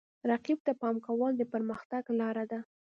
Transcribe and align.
رقیب 0.31 0.59
ته 0.65 0.71
پام 0.81 0.95
کول 1.05 1.31
د 1.37 1.41
پرمختګ 1.53 2.03
لاره 2.19 2.45
ده. 2.51 2.59